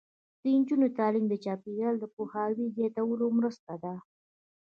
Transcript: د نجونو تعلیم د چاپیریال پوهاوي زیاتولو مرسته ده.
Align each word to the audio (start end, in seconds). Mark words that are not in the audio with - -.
د 0.41 0.43
نجونو 0.57 0.87
تعلیم 0.97 1.25
د 1.29 1.33
چاپیریال 1.43 1.95
پوهاوي 2.15 2.65
زیاتولو 2.77 3.25
مرسته 3.37 3.73
ده. 3.83 3.93